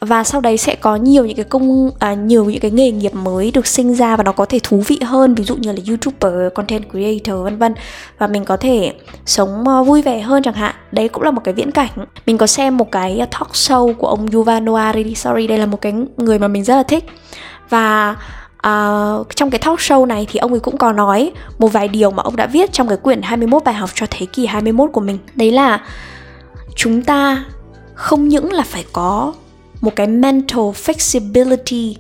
và 0.04 0.24
sau 0.24 0.42
đấy 0.42 0.58
sẽ 0.58 0.76
có 0.76 0.96
nhiều 0.96 1.26
những 1.26 1.36
cái 1.36 1.46
công 1.46 1.92
à, 2.00 2.14
nhiều 2.14 2.46
những 2.46 2.60
cái 2.60 2.72
nghề 2.72 2.92
nghiệp 2.92 3.14
mới 3.16 3.52
được 3.52 3.68
sinh 3.68 3.94
ra 3.94 4.16
và 4.16 4.24
nó 4.24 4.32
có 4.32 4.46
thể 4.46 4.60
thú 4.64 4.84
vị 4.88 5.00
hơn 5.06 5.36
ví 5.36 5.44
dụ 5.44 5.56
như 5.56 5.72
là 5.72 5.78
youtuber 5.88 6.54
content 6.56 6.90
creator 6.92 7.44
vân 7.44 7.58
vân. 7.58 7.76
Và 8.18 8.28
mình 8.28 8.46
có 8.46 8.58
thể 8.58 8.94
sống 9.26 9.68
ờ, 9.68 9.84
vui 9.84 10.02
vẻ 10.02 10.22
hơn 10.22 10.44
chẳng 10.44 10.54
hạn. 10.54 10.76
Đấy 10.92 11.08
cũng 11.08 11.24
là 11.24 11.32
một 11.32 11.42
cái 11.44 11.54
viễn 11.54 11.72
cảnh. 11.72 11.90
Mình 12.26 12.38
có 12.38 12.48
xem 12.48 12.78
một 12.78 12.92
cái 12.92 13.20
ờ, 13.20 13.26
talk 13.26 13.52
show 13.52 13.94
của 13.94 14.08
ông 14.08 14.28
Yuval 14.32 14.64
Noah 14.64 14.86
Harari 14.86 15.16
sorry 15.16 15.48
đây 15.48 15.58
là 15.58 15.66
một 15.66 15.82
cái 15.82 15.94
người 16.18 16.40
mà 16.40 16.48
mình 16.48 16.64
rất 16.64 16.76
là 16.76 16.84
thích. 16.84 17.06
Và 17.70 18.16
Uh, 18.68 19.36
trong 19.36 19.50
cái 19.50 19.60
talk 19.60 19.80
show 19.80 20.06
này 20.06 20.28
thì 20.32 20.40
ông 20.40 20.52
ấy 20.52 20.60
cũng 20.60 20.78
có 20.78 20.92
nói 20.92 21.32
một 21.60 21.68
vài 21.68 21.88
điều 21.88 22.12
mà 22.12 22.24
ông 22.24 22.36
đã 22.36 22.48
viết 22.48 22.74
trong 22.74 22.88
cái 22.88 22.98
quyển 22.98 23.22
21 23.22 23.64
bài 23.64 23.76
học 23.76 23.90
cho 23.96 24.06
thế 24.10 24.26
kỷ 24.26 24.46
21 24.46 24.90
của 24.94 25.02
mình. 25.02 25.18
Đấy 25.36 25.52
là 25.52 25.82
chúng 26.76 27.02
ta 27.02 27.44
không 27.94 28.28
những 28.28 28.54
là 28.54 28.64
phải 28.64 28.86
có 28.94 29.34
một 29.84 29.96
cái 29.96 30.08
mental 30.08 30.60
flexibility 30.60 31.96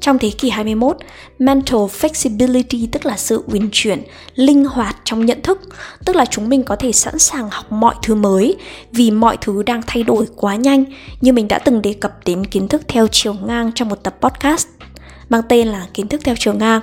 trong 0.00 0.18
thế 0.18 0.30
kỷ 0.30 0.50
21, 0.50 0.96
mental 1.38 1.80
flexibility 1.80 2.88
tức 2.92 3.06
là 3.06 3.16
sự 3.16 3.42
uyển 3.46 3.68
chuyển, 3.72 4.02
linh 4.34 4.64
hoạt 4.64 4.96
trong 5.04 5.26
nhận 5.26 5.42
thức, 5.42 5.60
tức 6.04 6.16
là 6.16 6.24
chúng 6.26 6.48
mình 6.48 6.62
có 6.62 6.76
thể 6.76 6.92
sẵn 6.92 7.18
sàng 7.18 7.48
học 7.50 7.72
mọi 7.72 7.94
thứ 8.02 8.14
mới 8.14 8.56
vì 8.92 9.10
mọi 9.10 9.36
thứ 9.40 9.62
đang 9.62 9.82
thay 9.86 10.02
đổi 10.02 10.26
quá 10.36 10.56
nhanh 10.56 10.84
như 11.20 11.32
mình 11.32 11.48
đã 11.48 11.58
từng 11.58 11.82
đề 11.82 11.92
cập 11.92 12.12
đến 12.24 12.46
kiến 12.46 12.68
thức 12.68 12.82
theo 12.88 13.06
chiều 13.12 13.34
ngang 13.34 13.72
trong 13.74 13.88
một 13.88 14.02
tập 14.02 14.16
podcast 14.20 14.66
mang 15.28 15.42
tên 15.48 15.68
là 15.68 15.86
kiến 15.94 16.08
thức 16.08 16.20
theo 16.24 16.34
chiều 16.38 16.54
ngang. 16.54 16.80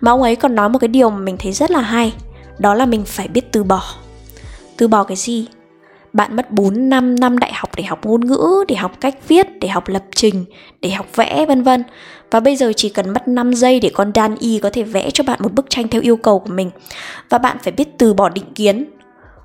Mà 0.00 0.10
ông 0.10 0.22
ấy 0.22 0.36
còn 0.36 0.54
nói 0.54 0.68
một 0.68 0.78
cái 0.78 0.88
điều 0.88 1.10
mà 1.10 1.18
mình 1.18 1.36
thấy 1.38 1.52
rất 1.52 1.70
là 1.70 1.80
hay, 1.80 2.12
đó 2.58 2.74
là 2.74 2.86
mình 2.86 3.04
phải 3.06 3.28
biết 3.28 3.52
từ 3.52 3.64
bỏ. 3.64 3.82
Từ 4.76 4.88
bỏ 4.88 5.04
cái 5.04 5.16
gì? 5.16 5.46
Bạn 6.12 6.36
mất 6.36 6.50
4 6.50 6.88
năm 6.88 7.20
năm 7.20 7.38
đại 7.38 7.52
học 7.52 7.70
để 7.76 7.82
học 7.84 8.06
ngôn 8.06 8.26
ngữ, 8.26 8.64
để 8.68 8.76
học 8.76 9.00
cách 9.00 9.28
viết, 9.28 9.46
để 9.60 9.68
học 9.68 9.88
lập 9.88 10.04
trình, 10.14 10.44
để 10.80 10.90
học 10.90 11.06
vẽ 11.14 11.46
vân 11.46 11.62
vân. 11.62 11.82
Và 12.30 12.40
bây 12.40 12.56
giờ 12.56 12.72
chỉ 12.76 12.88
cần 12.88 13.10
mất 13.10 13.28
5 13.28 13.52
giây 13.52 13.80
để 13.80 13.90
con 13.94 14.12
Dan 14.14 14.36
Y 14.40 14.58
có 14.58 14.70
thể 14.70 14.82
vẽ 14.82 15.10
cho 15.10 15.24
bạn 15.24 15.38
một 15.42 15.52
bức 15.52 15.70
tranh 15.70 15.88
theo 15.88 16.02
yêu 16.02 16.16
cầu 16.16 16.38
của 16.38 16.52
mình. 16.52 16.70
Và 17.28 17.38
bạn 17.38 17.56
phải 17.62 17.72
biết 17.72 17.98
từ 17.98 18.14
bỏ 18.14 18.28
định 18.28 18.54
kiến. 18.54 18.84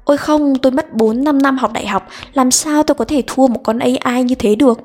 Ôi 0.04 0.18
không, 0.18 0.56
tôi 0.56 0.72
mất 0.72 0.94
4 0.94 1.24
5 1.24 1.42
năm 1.42 1.58
học 1.58 1.74
đại 1.74 1.88
học, 1.88 2.08
làm 2.34 2.52
sao 2.52 2.84
tôi 2.84 2.96
có 2.96 3.06
thể 3.06 3.24
thua 3.28 3.48
một 3.48 3.60
con 3.64 3.80
AI 3.80 4.24
như 4.24 4.36
thế 4.36 4.56
được? 4.56 4.80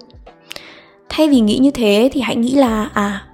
Thay 1.09 1.29
vì 1.29 1.41
nghĩ 1.41 1.59
như 1.59 1.71
thế 1.71 2.11
thì 2.13 2.21
hãy 2.21 2.37
nghĩ 2.37 2.55
là 2.55 2.91
à, 2.95 3.27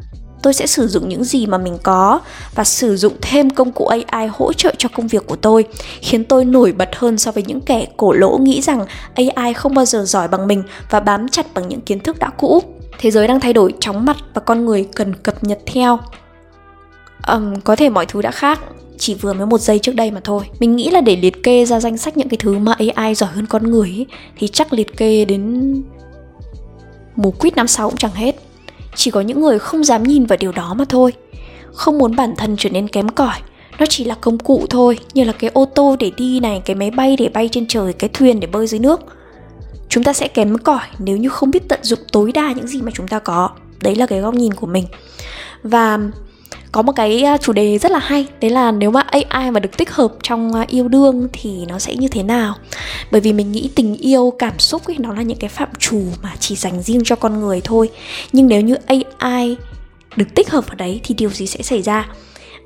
tôi 0.43 0.55
sẽ 0.55 0.67
sử 0.67 0.89
dụng 0.89 1.09
những 1.09 1.25
gì 1.25 1.47
mà 1.47 1.59
mình 1.59 1.79
có 1.83 2.21
và 2.55 2.65
sử 2.65 2.97
dụng 2.97 3.13
thêm 3.23 3.51
công 3.51 3.73
cụ 3.73 3.87
AI 3.87 4.29
hỗ 4.33 4.53
trợ 4.53 4.75
cho 4.79 4.89
công 4.89 5.09
việc 5.09 5.27
của 5.27 5.37
tôi, 5.37 5.65
khiến 6.01 6.25
tôi 6.25 6.45
nổi 6.45 6.73
bật 6.73 6.89
hơn 6.97 7.19
so 7.19 7.33
với 7.33 7.45
những 7.47 7.61
kẻ 7.61 7.87
cổ 7.97 8.13
lỗ 8.13 8.39
nghĩ 8.39 8.61
rằng 8.61 8.87
AI 9.15 9.55
không 9.55 9.75
bao 9.75 9.85
giờ 9.85 10.05
giỏi 10.05 10.29
bằng 10.29 10.47
mình 10.47 10.63
và 10.91 11.01
bám 11.01 11.29
chặt 11.29 11.55
bằng 11.55 11.69
những 11.69 11.81
kiến 11.81 12.01
thức 12.01 12.19
đã 12.19 12.31
cũ. 12.37 12.63
Thế 12.99 13.11
giới 13.11 13.29
đang 13.29 13.41
thay 13.41 13.53
đổi 13.53 13.75
chóng 13.81 14.05
mặt 14.05 14.17
và 14.35 14.41
con 14.41 14.65
người 14.65 14.89
cần 14.95 15.15
cập 15.15 15.45
nhật 15.45 15.59
theo. 15.67 15.99
Um, 17.29 17.61
có 17.61 17.77
thể 17.77 17.89
mọi 17.89 18.07
thứ 18.07 18.23
đã 18.23 18.31
khác, 18.31 18.61
chỉ 18.99 19.15
vừa 19.15 19.33
mới 19.33 19.47
một 19.47 19.61
giây 19.61 19.79
trước 19.79 19.95
đây 19.95 20.11
mà 20.11 20.21
thôi 20.25 20.45
Mình 20.61 20.77
nghĩ 20.77 20.91
là 20.91 21.01
để 21.01 21.17
liệt 21.17 21.43
kê 21.43 21.65
ra 21.65 21.81
danh 21.81 21.99
sách 21.99 22.17
những 22.17 22.29
cái 22.29 22.39
thứ 22.39 22.59
mà 22.59 22.75
AI 22.95 23.15
giỏi 23.15 23.31
hơn 23.33 23.47
con 23.47 23.71
người 23.71 23.89
ấy, 23.89 24.07
Thì 24.39 24.49
chắc 24.49 24.73
liệt 24.73 24.97
kê 24.97 25.25
đến 25.25 25.75
mùa 27.17 27.31
quýt 27.31 27.57
năm 27.57 27.69
sau 27.69 27.89
cũng 27.91 27.97
chẳng 27.97 28.13
hết 28.15 28.48
chỉ 28.95 29.11
có 29.11 29.21
những 29.21 29.41
người 29.41 29.59
không 29.59 29.85
dám 29.85 30.03
nhìn 30.03 30.27
vào 30.27 30.37
điều 30.37 30.53
đó 30.53 30.75
mà 30.75 30.85
thôi. 30.89 31.13
Không 31.73 31.99
muốn 31.99 32.17
bản 32.17 32.35
thân 32.37 32.57
trở 32.59 32.71
nên 32.71 32.89
kém 32.89 33.09
cỏi, 33.09 33.41
nó 33.79 33.87
chỉ 33.87 34.05
là 34.05 34.15
công 34.15 34.39
cụ 34.39 34.67
thôi, 34.71 34.99
như 35.15 35.25
là 35.25 35.33
cái 35.33 35.51
ô 35.55 35.65
tô 35.65 35.97
để 35.99 36.11
đi 36.17 36.41
này, 36.41 36.63
cái 36.65 36.77
máy 36.77 36.91
bay 36.91 37.17
để 37.17 37.29
bay 37.29 37.49
trên 37.53 37.67
trời, 37.67 37.93
cái 37.93 38.11
thuyền 38.13 38.41
để 38.41 38.47
bơi 38.47 38.67
dưới 38.67 38.81
nước. 38.81 39.01
Chúng 39.89 40.05
ta 40.05 40.13
sẽ 40.13 40.29
kém 40.29 40.59
cỏi 40.59 40.87
nếu 40.99 41.17
như 41.17 41.29
không 41.29 41.51
biết 41.51 41.69
tận 41.69 41.81
dụng 41.83 41.99
tối 42.13 42.33
đa 42.33 42.53
những 42.53 42.67
gì 42.67 42.83
mà 42.83 42.91
chúng 42.95 43.09
ta 43.09 43.19
có. 43.19 43.51
Đấy 43.83 43.95
là 43.95 44.07
cái 44.07 44.21
góc 44.21 44.35
nhìn 44.35 44.55
của 44.55 44.67
mình. 44.67 44.85
Và 45.63 45.99
có 46.73 46.83
một 46.83 46.93
cái 46.97 47.23
à, 47.23 47.37
chủ 47.37 47.53
đề 47.53 47.79
rất 47.79 47.93
là 47.93 47.99
hay 47.99 48.27
đấy 48.41 48.51
là 48.51 48.73
nếu 48.73 48.91
mà 48.91 49.01
AI 49.01 49.51
mà 49.51 49.61
được 49.61 49.77
tích 49.77 49.91
hợp 49.91 50.13
trong 50.23 50.53
à, 50.53 50.65
yêu 50.69 50.89
đương 50.89 51.29
thì 51.33 51.67
nó 51.67 51.79
sẽ 51.79 51.95
như 51.95 52.09
thế 52.09 52.23
nào? 52.23 52.55
Bởi 53.11 53.21
vì 53.21 53.33
mình 53.33 53.53
nghĩ 53.53 53.71
tình 53.75 53.95
yêu 53.95 54.33
cảm 54.39 54.59
xúc 54.59 54.87
ấy 54.87 54.97
nó 54.99 55.13
là 55.15 55.23
những 55.23 55.39
cái 55.39 55.51
phạm 55.51 55.69
trù 55.79 56.03
mà 56.23 56.35
chỉ 56.41 56.57
dành 56.57 56.83
riêng 56.83 57.01
cho 57.05 57.17
con 57.17 57.41
người 57.41 57.61
thôi. 57.65 57.91
Nhưng 58.33 58.49
nếu 58.49 58.61
như 58.61 58.77
AI 59.19 59.57
được 60.17 60.27
tích 60.35 60.51
hợp 60.51 60.67
vào 60.67 60.77
đấy 60.77 61.01
thì 61.05 61.15
điều 61.15 61.31
gì 61.31 61.47
sẽ 61.47 61.63
xảy 61.63 61.83
ra? 61.83 62.09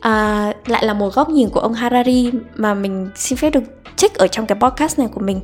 À, 0.00 0.52
lại 0.66 0.85
là 0.85 0.94
một 0.94 1.14
góc 1.14 1.28
nhìn 1.28 1.49
của 1.49 1.61
ông 1.61 1.75
Harari 1.75 2.30
mà 2.54 2.75
mình 2.75 3.11
xin 3.16 3.38
phép 3.38 3.50
được 3.50 3.62
trích 3.97 4.14
ở 4.14 4.26
trong 4.26 4.47
cái 4.47 4.59
podcast 4.61 4.99
này 4.99 5.09
của 5.14 5.21
mình. 5.21 5.40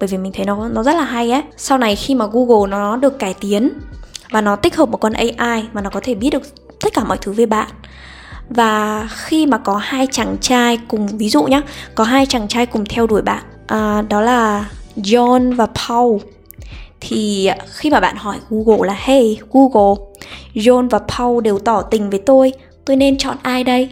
Bởi 0.00 0.08
vì 0.08 0.18
mình 0.18 0.32
thấy 0.32 0.44
nó 0.44 0.68
nó 0.68 0.82
rất 0.82 0.94
là 0.94 1.04
hay 1.04 1.30
ấy 1.30 1.42
sau 1.56 1.78
này 1.78 1.96
khi 1.96 2.14
mà 2.14 2.26
Google 2.32 2.70
nó 2.70 2.96
được 2.96 3.18
cải 3.18 3.34
tiến 3.34 3.70
và 4.30 4.40
nó 4.40 4.56
tích 4.56 4.76
hợp 4.76 4.88
một 4.88 4.98
con 4.98 5.12
AI 5.12 5.64
mà 5.72 5.80
nó 5.80 5.90
có 5.90 6.00
thể 6.02 6.14
biết 6.14 6.30
được 6.30 6.42
tất 6.80 6.94
cả 6.94 7.04
mọi 7.04 7.18
thứ 7.20 7.32
về 7.32 7.46
bạn. 7.46 7.68
Và 8.48 9.08
khi 9.12 9.46
mà 9.46 9.58
có 9.58 9.76
hai 9.76 10.06
chàng 10.10 10.36
trai 10.40 10.78
cùng 10.88 11.06
ví 11.06 11.28
dụ 11.28 11.44
nhé 11.44 11.60
có 11.94 12.04
hai 12.04 12.26
chàng 12.26 12.48
trai 12.48 12.66
cùng 12.66 12.84
theo 12.84 13.06
đuổi 13.06 13.22
bạn 13.22 13.42
à, 13.66 14.02
đó 14.08 14.20
là 14.20 14.68
John 14.96 15.56
và 15.56 15.66
Paul 15.66 16.20
thì 17.00 17.50
khi 17.72 17.90
mà 17.90 18.00
bạn 18.00 18.16
hỏi 18.16 18.36
Google 18.50 18.88
là 18.88 18.96
Hey 18.98 19.38
Google 19.52 20.04
John 20.54 20.88
và 20.88 20.98
Paul 20.98 21.42
đều 21.42 21.58
tỏ 21.58 21.82
tình 21.82 22.10
với 22.10 22.20
tôi 22.26 22.52
tôi 22.84 22.96
nên 22.96 23.18
chọn 23.18 23.36
ai 23.42 23.64
đây? 23.64 23.90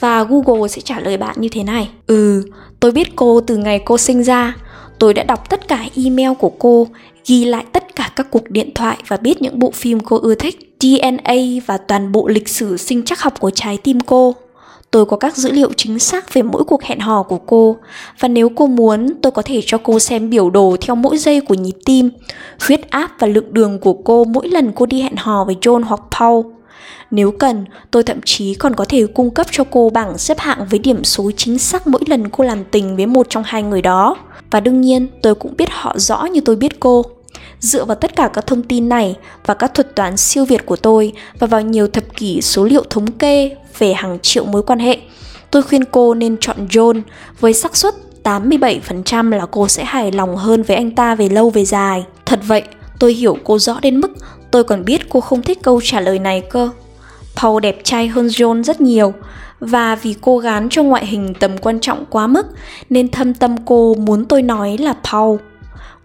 Và 0.00 0.24
Google 0.24 0.68
sẽ 0.68 0.80
trả 0.80 1.00
lời 1.00 1.16
bạn 1.16 1.36
như 1.38 1.48
thế 1.48 1.62
này. 1.62 1.88
Ừ, 2.06 2.42
tôi 2.80 2.92
biết 2.92 3.16
cô 3.16 3.40
từ 3.40 3.56
ngày 3.56 3.78
cô 3.84 3.98
sinh 3.98 4.22
ra. 4.22 4.56
Tôi 4.98 5.14
đã 5.14 5.22
đọc 5.22 5.50
tất 5.50 5.68
cả 5.68 5.84
email 6.04 6.30
của 6.38 6.52
cô, 6.58 6.86
ghi 7.26 7.44
lại 7.44 7.64
tất 7.72 7.96
cả 7.96 8.12
các 8.16 8.26
cuộc 8.30 8.50
điện 8.50 8.70
thoại 8.74 8.98
và 9.08 9.16
biết 9.16 9.42
những 9.42 9.58
bộ 9.58 9.70
phim 9.70 10.00
cô 10.00 10.18
ưa 10.18 10.34
thích, 10.34 10.76
DNA 10.80 11.34
và 11.66 11.78
toàn 11.78 12.12
bộ 12.12 12.28
lịch 12.28 12.48
sử 12.48 12.76
sinh 12.76 13.04
chắc 13.04 13.20
học 13.20 13.40
của 13.40 13.50
trái 13.50 13.78
tim 13.82 14.00
cô. 14.00 14.34
Tôi 14.90 15.06
có 15.06 15.16
các 15.16 15.36
dữ 15.36 15.52
liệu 15.52 15.72
chính 15.76 15.98
xác 15.98 16.34
về 16.34 16.42
mỗi 16.42 16.64
cuộc 16.64 16.82
hẹn 16.82 17.00
hò 17.00 17.22
của 17.22 17.38
cô 17.38 17.76
và 18.20 18.28
nếu 18.28 18.48
cô 18.48 18.66
muốn, 18.66 19.08
tôi 19.22 19.32
có 19.32 19.42
thể 19.42 19.60
cho 19.66 19.78
cô 19.78 19.98
xem 19.98 20.30
biểu 20.30 20.50
đồ 20.50 20.76
theo 20.80 20.96
mỗi 20.96 21.18
giây 21.18 21.40
của 21.40 21.54
nhịp 21.54 21.76
tim, 21.84 22.10
huyết 22.68 22.90
áp 22.90 23.10
và 23.18 23.26
lượng 23.26 23.54
đường 23.54 23.78
của 23.78 23.92
cô 23.92 24.24
mỗi 24.24 24.48
lần 24.48 24.72
cô 24.74 24.86
đi 24.86 25.02
hẹn 25.02 25.16
hò 25.16 25.44
với 25.44 25.56
John 25.60 25.82
hoặc 25.84 26.00
Paul. 26.18 26.55
Nếu 27.10 27.30
cần, 27.30 27.64
tôi 27.90 28.02
thậm 28.02 28.20
chí 28.24 28.54
còn 28.54 28.74
có 28.74 28.84
thể 28.88 29.06
cung 29.06 29.30
cấp 29.30 29.46
cho 29.50 29.64
cô 29.70 29.90
bảng 29.90 30.18
xếp 30.18 30.38
hạng 30.38 30.66
với 30.70 30.78
điểm 30.78 31.04
số 31.04 31.30
chính 31.36 31.58
xác 31.58 31.86
mỗi 31.86 32.00
lần 32.06 32.28
cô 32.28 32.44
làm 32.44 32.64
tình 32.64 32.96
với 32.96 33.06
một 33.06 33.26
trong 33.30 33.42
hai 33.46 33.62
người 33.62 33.82
đó. 33.82 34.16
Và 34.50 34.60
đương 34.60 34.80
nhiên, 34.80 35.06
tôi 35.22 35.34
cũng 35.34 35.56
biết 35.56 35.68
họ 35.70 35.98
rõ 35.98 36.24
như 36.24 36.40
tôi 36.40 36.56
biết 36.56 36.80
cô. 36.80 37.02
Dựa 37.60 37.84
vào 37.84 37.94
tất 37.94 38.16
cả 38.16 38.30
các 38.32 38.46
thông 38.46 38.62
tin 38.62 38.88
này 38.88 39.16
và 39.46 39.54
các 39.54 39.74
thuật 39.74 39.94
toán 39.96 40.16
siêu 40.16 40.44
việt 40.44 40.66
của 40.66 40.76
tôi 40.76 41.12
và 41.38 41.46
vào 41.46 41.60
nhiều 41.60 41.88
thập 41.88 42.04
kỷ 42.16 42.40
số 42.42 42.64
liệu 42.64 42.84
thống 42.90 43.12
kê 43.12 43.56
về 43.78 43.92
hàng 43.92 44.18
triệu 44.22 44.44
mối 44.44 44.62
quan 44.62 44.78
hệ, 44.78 44.98
tôi 45.50 45.62
khuyên 45.62 45.84
cô 45.84 46.14
nên 46.14 46.36
chọn 46.40 46.56
John 46.70 47.02
với 47.40 47.54
xác 47.54 47.76
suất 47.76 47.94
87% 48.22 49.30
là 49.30 49.46
cô 49.50 49.68
sẽ 49.68 49.84
hài 49.84 50.12
lòng 50.12 50.36
hơn 50.36 50.62
với 50.62 50.76
anh 50.76 50.90
ta 50.90 51.14
về 51.14 51.28
lâu 51.28 51.50
về 51.50 51.64
dài. 51.64 52.04
Thật 52.26 52.40
vậy, 52.46 52.62
tôi 52.98 53.12
hiểu 53.12 53.36
cô 53.44 53.58
rõ 53.58 53.80
đến 53.82 54.00
mức 54.00 54.10
tôi 54.50 54.64
còn 54.64 54.84
biết 54.84 55.08
cô 55.08 55.20
không 55.20 55.42
thích 55.42 55.58
câu 55.62 55.80
trả 55.84 56.00
lời 56.00 56.18
này 56.18 56.42
cơ. 56.50 56.70
Paul 57.36 57.60
đẹp 57.60 57.80
trai 57.84 58.08
hơn 58.08 58.26
John 58.26 58.62
rất 58.62 58.80
nhiều 58.80 59.12
và 59.60 59.94
vì 59.94 60.14
cô 60.20 60.38
gán 60.38 60.68
cho 60.68 60.82
ngoại 60.82 61.06
hình 61.06 61.34
tầm 61.40 61.58
quan 61.58 61.80
trọng 61.80 62.04
quá 62.10 62.26
mức 62.26 62.46
nên 62.90 63.10
thâm 63.10 63.34
tâm 63.34 63.56
cô 63.64 63.94
muốn 63.94 64.24
tôi 64.24 64.42
nói 64.42 64.76
là 64.78 64.94
Paul. 65.12 65.38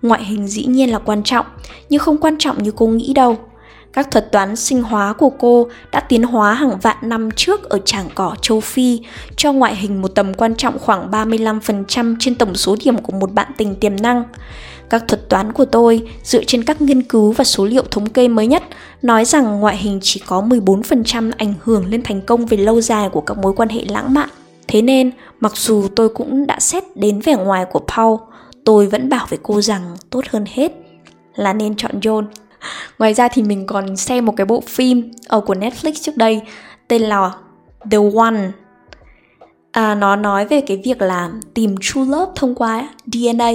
Ngoại 0.02 0.24
hình 0.24 0.48
dĩ 0.48 0.66
nhiên 0.66 0.92
là 0.92 1.00
quan 1.00 1.24
trọng, 1.24 1.46
nhưng 1.90 2.00
không 2.00 2.18
quan 2.18 2.38
trọng 2.40 2.64
như 2.64 2.72
cô 2.72 2.88
nghĩ 2.88 3.14
đâu. 3.14 3.38
Các 3.94 4.12
thuật 4.12 4.32
toán 4.32 4.56
sinh 4.56 4.82
hóa 4.82 5.14
của 5.14 5.30
cô 5.30 5.68
đã 5.92 6.00
tiến 6.00 6.24
hóa 6.24 6.54
hàng 6.54 6.80
vạn 6.82 6.98
năm 7.02 7.30
trước 7.32 7.70
ở 7.70 7.80
tràng 7.86 8.10
cỏ 8.16 8.36
châu 8.42 8.60
Phi 8.60 9.00
cho 9.36 9.54
ngoại 9.54 9.76
hình 9.76 10.02
một 10.02 10.08
tầm 10.08 10.34
quan 10.34 10.56
trọng 10.56 10.80
khoảng 10.80 11.12
35% 11.12 12.16
trên 12.20 12.36
tổng 12.36 12.56
số 12.56 12.76
điểm 12.84 12.98
của 12.98 13.14
một 13.14 13.32
bạn 13.32 13.52
tình 13.58 13.76
tiềm 13.76 13.96
năng. 13.96 14.24
Các 14.90 15.04
thuật 15.08 15.30
toán 15.30 15.52
của 15.52 15.66
tôi 15.66 16.10
dựa 16.24 16.44
trên 16.44 16.64
các 16.64 16.82
nghiên 16.82 17.02
cứu 17.02 17.32
và 17.32 17.44
số 17.44 17.66
liệu 17.66 17.84
thống 17.92 18.10
kê 18.10 18.28
mới 18.28 18.48
nhất 18.48 18.64
nói 19.02 19.26
rằng 19.26 19.60
ngoại 19.60 19.78
hình 19.78 20.00
chỉ 20.02 20.22
có 20.28 20.42
14% 20.42 21.32
ảnh 21.38 21.54
hưởng 21.64 21.86
lên 21.86 22.02
thành 22.04 22.22
công 22.22 22.46
về 22.46 22.58
lâu 22.58 22.82
dài 22.82 23.10
của 23.10 23.22
các 23.22 23.38
mối 23.38 23.54
quan 23.54 23.70
hệ 23.70 23.86
lãng 23.86 24.14
mạn. 24.14 24.30
Thế 24.68 24.82
nên, 24.82 25.12
mặc 25.40 25.52
dù 25.56 25.88
tôi 25.96 26.10
cũng 26.10 26.48
đã 26.48 26.60
xét 26.60 26.84
đến 26.96 27.20
vẻ 27.20 27.36
ngoài 27.36 27.66
của 27.72 27.82
Paul, 27.96 28.16
tôi 28.66 28.88
vẫn 28.88 29.10
bảo 29.10 29.26
với 29.30 29.40
cô 29.44 29.62
rằng 29.62 29.96
tốt 30.10 30.24
hơn 30.30 30.46
hết 30.48 30.72
là 31.36 31.54
nên 31.54 31.76
chọn 31.76 32.00
John. 32.00 32.26
Ngoài 33.00 33.14
ra 33.14 33.28
thì 33.28 33.44
mình 33.44 33.66
còn 33.66 33.98
xem 33.98 34.26
một 34.26 34.34
cái 34.38 34.46
bộ 34.46 34.62
phim 34.62 35.12
ở 35.28 35.42
của 35.42 35.54
Netflix 35.54 35.92
trước 36.02 36.18
đây 36.18 36.42
tên 36.88 37.02
là 37.02 37.32
The 37.92 37.98
One. 38.16 38.52
À, 39.72 39.96
nó 39.96 40.16
nói 40.16 40.46
về 40.46 40.62
cái 40.62 40.82
việc 40.86 41.02
là 41.02 41.32
tìm 41.54 41.76
true 41.82 42.06
love 42.06 42.32
thông 42.36 42.56
qua 42.56 42.90
DNA 43.06 43.52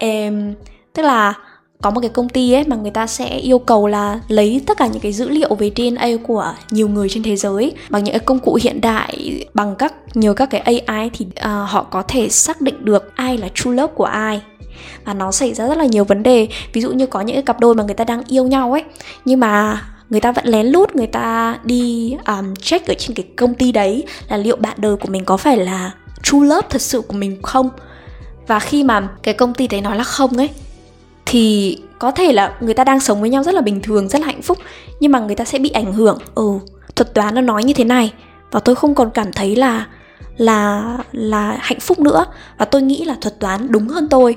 em 0.00 0.54
tức 0.92 1.02
là 1.02 1.34
có 1.82 1.90
một 1.90 2.00
cái 2.00 2.10
công 2.10 2.28
ty 2.28 2.52
ấy 2.52 2.64
mà 2.64 2.76
người 2.76 2.90
ta 2.90 3.06
sẽ 3.06 3.28
yêu 3.28 3.58
cầu 3.58 3.86
là 3.86 4.20
lấy 4.28 4.62
tất 4.66 4.78
cả 4.78 4.86
những 4.86 5.00
cái 5.00 5.12
dữ 5.12 5.28
liệu 5.28 5.54
về 5.54 5.70
DNA 5.76 6.08
của 6.26 6.54
nhiều 6.70 6.88
người 6.88 7.08
trên 7.08 7.22
thế 7.22 7.36
giới 7.36 7.72
bằng 7.90 8.04
những 8.04 8.12
cái 8.12 8.20
công 8.20 8.38
cụ 8.38 8.58
hiện 8.62 8.80
đại 8.80 9.44
bằng 9.54 9.74
các 9.76 9.94
nhiều 10.14 10.34
các 10.34 10.50
cái 10.50 10.60
AI 10.86 11.10
thì 11.12 11.26
uh, 11.26 11.44
họ 11.44 11.82
có 11.82 12.02
thể 12.02 12.28
xác 12.28 12.60
định 12.60 12.84
được 12.84 13.12
ai 13.16 13.38
là 13.38 13.48
true 13.54 13.70
love 13.70 13.92
của 13.94 14.04
ai. 14.04 14.42
Và 15.04 15.14
nó 15.14 15.32
xảy 15.32 15.54
ra 15.54 15.68
rất 15.68 15.78
là 15.78 15.84
nhiều 15.84 16.04
vấn 16.04 16.22
đề. 16.22 16.48
Ví 16.72 16.80
dụ 16.80 16.92
như 16.92 17.06
có 17.06 17.20
những 17.20 17.36
cái 17.36 17.42
cặp 17.42 17.60
đôi 17.60 17.74
mà 17.74 17.82
người 17.82 17.94
ta 17.94 18.04
đang 18.04 18.22
yêu 18.26 18.46
nhau 18.46 18.72
ấy 18.72 18.84
nhưng 19.24 19.40
mà 19.40 19.82
người 20.10 20.20
ta 20.20 20.32
vẫn 20.32 20.46
lén 20.46 20.66
lút 20.66 20.94
người 20.94 21.06
ta 21.06 21.58
đi 21.64 22.16
um, 22.26 22.54
check 22.54 22.86
ở 22.86 22.94
trên 22.98 23.14
cái 23.14 23.26
công 23.36 23.54
ty 23.54 23.72
đấy 23.72 24.04
là 24.28 24.36
liệu 24.36 24.56
bạn 24.56 24.76
đời 24.80 24.96
của 24.96 25.08
mình 25.08 25.24
có 25.24 25.36
phải 25.36 25.56
là 25.56 25.90
true 26.22 26.38
love 26.38 26.66
thật 26.70 26.82
sự 26.82 27.00
của 27.00 27.14
mình 27.14 27.42
không. 27.42 27.70
Và 28.46 28.58
khi 28.58 28.84
mà 28.84 29.08
cái 29.22 29.34
công 29.34 29.54
ty 29.54 29.66
đấy 29.66 29.80
nói 29.80 29.96
là 29.96 30.04
không 30.04 30.36
ấy 30.36 30.50
thì 31.30 31.76
có 31.98 32.10
thể 32.10 32.32
là 32.32 32.56
người 32.60 32.74
ta 32.74 32.84
đang 32.84 33.00
sống 33.00 33.20
với 33.20 33.30
nhau 33.30 33.42
rất 33.42 33.54
là 33.54 33.60
bình 33.60 33.80
thường, 33.82 34.08
rất 34.08 34.20
là 34.20 34.26
hạnh 34.26 34.42
phúc, 34.42 34.58
nhưng 35.00 35.12
mà 35.12 35.18
người 35.18 35.34
ta 35.34 35.44
sẽ 35.44 35.58
bị 35.58 35.70
ảnh 35.70 35.92
hưởng. 35.92 36.18
Ừ 36.34 36.58
thuật 36.96 37.14
toán 37.14 37.34
nó 37.34 37.40
nói 37.40 37.64
như 37.64 37.72
thế 37.72 37.84
này, 37.84 38.12
và 38.50 38.60
tôi 38.60 38.74
không 38.74 38.94
còn 38.94 39.10
cảm 39.10 39.32
thấy 39.32 39.56
là 39.56 39.86
là 40.36 40.96
là 41.12 41.56
hạnh 41.60 41.80
phúc 41.80 41.98
nữa, 41.98 42.24
và 42.58 42.64
tôi 42.64 42.82
nghĩ 42.82 43.04
là 43.04 43.16
thuật 43.20 43.40
toán 43.40 43.72
đúng 43.72 43.88
hơn 43.88 44.08
tôi. 44.08 44.36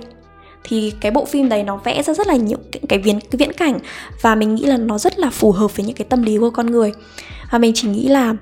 Thì 0.64 0.94
cái 1.02 1.12
bộ 1.12 1.26
phim 1.26 1.50
đấy 1.50 1.64
nó 1.64 1.78
vẽ 1.78 2.04
ra 2.04 2.14
rất 2.14 2.28
là 2.28 2.36
nhiều 2.36 2.58
cái 2.90 3.00
viễn 3.00 3.20
cái 3.20 3.38
viễn 3.38 3.54
cảnh, 3.54 3.80
và 4.22 4.36
mình 4.36 4.56
nghĩ 4.56 4.66
là 4.66 4.78
nó 4.78 4.98
rất 4.98 5.20
là 5.20 5.30
phù 5.30 5.52
hợp 5.52 5.78
với 5.78 5.86
những 5.86 5.96
cái 5.96 6.06
tâm 6.10 6.24
lý 6.24 6.38
của 6.38 6.50
con 6.50 6.66
người. 6.66 6.94
Và 7.52 7.58
mình 7.58 7.72
chỉ 7.76 7.88
nghĩ 7.88 8.08
là 8.08 8.36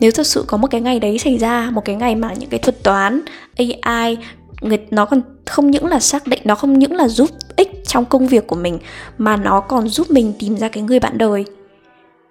nếu 0.00 0.10
thật 0.10 0.26
sự 0.26 0.44
có 0.46 0.56
một 0.56 0.68
cái 0.70 0.80
ngày 0.80 1.00
đấy 1.00 1.18
xảy 1.18 1.38
ra, 1.38 1.70
một 1.72 1.84
cái 1.84 1.96
ngày 1.96 2.14
mà 2.14 2.34
những 2.38 2.50
cái 2.50 2.60
thuật 2.60 2.82
toán 2.82 3.20
AI 3.56 4.16
người, 4.60 4.78
nó 4.90 5.04
còn 5.04 5.22
không 5.46 5.70
những 5.70 5.86
là 5.86 6.00
xác 6.00 6.26
định, 6.26 6.40
nó 6.44 6.54
không 6.54 6.78
những 6.78 6.92
là 6.92 7.08
giúp 7.08 7.30
ích 7.56 7.70
trong 7.94 8.04
công 8.04 8.26
việc 8.26 8.46
của 8.46 8.56
mình 8.56 8.78
mà 9.18 9.36
nó 9.36 9.60
còn 9.60 9.88
giúp 9.88 10.10
mình 10.10 10.32
tìm 10.38 10.56
ra 10.56 10.68
cái 10.68 10.82
người 10.82 11.00
bạn 11.00 11.18
đời. 11.18 11.44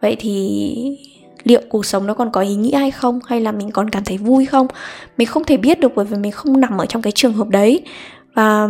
Vậy 0.02 0.16
thì 0.20 0.98
liệu 1.44 1.62
cuộc 1.70 1.86
sống 1.86 2.08
nó 2.08 2.14
còn 2.14 2.32
có 2.32 2.42
ý 2.42 2.56
nghĩa 2.56 2.78
hay 2.78 2.92
không? 2.92 3.20
Hay 3.26 3.42
là 3.42 3.52
mình 3.52 3.72
còn 3.72 3.90
cảm 3.90 4.04
thấy 4.04 4.18
vui 4.18 4.46
không? 4.46 4.68
Mình 5.18 5.28
không 5.28 5.44
thể 5.44 5.58
biết 5.58 5.80
được 5.80 5.92
bởi 5.96 6.06
vì 6.06 6.18
mình 6.18 6.32
không 6.32 6.60
nằm 6.60 6.78
ở 6.78 6.86
trong 6.86 7.02
cái 7.02 7.12
trường 7.12 7.34
hợp 7.34 7.50
đấy. 7.50 7.82
Và 8.34 8.68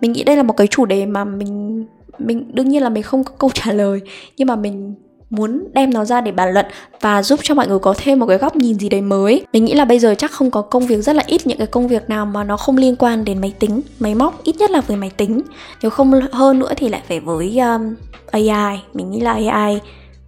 mình 0.00 0.12
nghĩ 0.12 0.24
đây 0.24 0.36
là 0.36 0.42
một 0.42 0.56
cái 0.56 0.66
chủ 0.66 0.84
đề 0.84 1.06
mà 1.06 1.24
mình 1.24 1.84
mình, 2.18 2.54
đương 2.54 2.68
nhiên 2.68 2.82
là 2.82 2.88
mình 2.88 3.02
không 3.02 3.24
có 3.24 3.32
câu 3.38 3.50
trả 3.54 3.72
lời, 3.72 4.00
nhưng 4.36 4.48
mà 4.48 4.56
mình 4.56 4.94
muốn 5.32 5.64
đem 5.72 5.92
nó 5.92 6.04
ra 6.04 6.20
để 6.20 6.32
bàn 6.32 6.54
luận 6.54 6.66
và 7.00 7.22
giúp 7.22 7.40
cho 7.42 7.54
mọi 7.54 7.68
người 7.68 7.78
có 7.78 7.94
thêm 7.98 8.18
một 8.18 8.26
cái 8.26 8.38
góc 8.38 8.56
nhìn 8.56 8.78
gì 8.78 8.88
đấy 8.88 9.00
mới. 9.00 9.46
Mình 9.52 9.64
nghĩ 9.64 9.74
là 9.74 9.84
bây 9.84 9.98
giờ 9.98 10.14
chắc 10.18 10.30
không 10.30 10.50
có 10.50 10.62
công 10.62 10.86
việc 10.86 11.02
rất 11.02 11.16
là 11.16 11.22
ít 11.26 11.46
những 11.46 11.58
cái 11.58 11.66
công 11.66 11.88
việc 11.88 12.08
nào 12.08 12.26
mà 12.26 12.44
nó 12.44 12.56
không 12.56 12.76
liên 12.76 12.96
quan 12.96 13.24
đến 13.24 13.40
máy 13.40 13.54
tính. 13.58 13.80
Máy 13.98 14.14
móc 14.14 14.44
ít 14.44 14.56
nhất 14.56 14.70
là 14.70 14.80
với 14.80 14.96
máy 14.96 15.10
tính. 15.16 15.42
Nếu 15.82 15.90
không 15.90 16.12
hơn 16.32 16.58
nữa 16.58 16.72
thì 16.76 16.88
lại 16.88 17.02
phải 17.08 17.20
với 17.20 17.58
um, 17.58 17.94
AI 18.30 18.80
mình 18.94 19.10
nghĩ 19.10 19.20
là 19.20 19.32
AI 19.32 19.78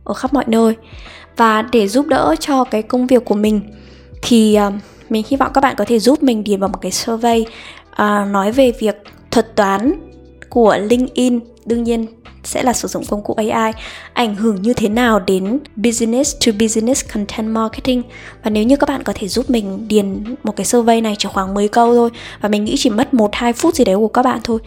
ở 0.04 0.14
khắp 0.14 0.32
mọi 0.34 0.44
nơi. 0.46 0.74
Và 1.36 1.62
để 1.62 1.88
giúp 1.88 2.06
đỡ 2.06 2.34
cho 2.40 2.64
cái 2.64 2.82
công 2.82 3.06
việc 3.06 3.24
của 3.24 3.34
mình 3.34 3.60
thì 4.22 4.56
um, 4.56 4.78
mình 5.08 5.24
hy 5.28 5.36
vọng 5.36 5.50
các 5.54 5.60
bạn 5.60 5.74
có 5.78 5.84
thể 5.84 5.98
giúp 5.98 6.22
mình 6.22 6.44
điền 6.44 6.60
vào 6.60 6.68
một 6.68 6.78
cái 6.80 6.92
survey 6.92 7.44
uh, 7.92 8.28
nói 8.30 8.52
về 8.52 8.72
việc 8.78 9.02
thuật 9.30 9.56
toán 9.56 9.92
của 10.48 10.78
LinkedIn. 10.78 11.40
Đương 11.66 11.82
nhiên 11.82 12.06
sẽ 12.44 12.62
là 12.62 12.72
sử 12.72 12.88
dụng 12.88 13.04
công 13.08 13.22
cụ 13.22 13.34
AI 13.34 13.72
ảnh 14.12 14.34
hưởng 14.34 14.62
như 14.62 14.72
thế 14.72 14.88
nào 14.88 15.20
đến 15.20 15.58
business 15.76 16.36
to 16.46 16.52
business 16.60 17.04
content 17.14 17.48
marketing? 17.48 18.02
Và 18.42 18.50
nếu 18.50 18.64
như 18.64 18.76
các 18.76 18.88
bạn 18.88 19.02
có 19.02 19.12
thể 19.16 19.28
giúp 19.28 19.50
mình 19.50 19.88
điền 19.88 20.24
một 20.42 20.56
cái 20.56 20.64
survey 20.64 21.00
này 21.00 21.16
chỉ 21.18 21.28
khoảng 21.32 21.54
10 21.54 21.68
câu 21.68 21.94
thôi 21.94 22.10
và 22.40 22.48
mình 22.48 22.64
nghĩ 22.64 22.74
chỉ 22.78 22.90
mất 22.90 23.14
1 23.14 23.34
2 23.34 23.52
phút 23.52 23.74
gì 23.74 23.84
đấy 23.84 23.96
của 23.96 24.08
các 24.08 24.22
bạn 24.22 24.40
thôi 24.44 24.58